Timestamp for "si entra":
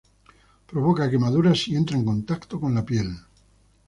1.61-1.95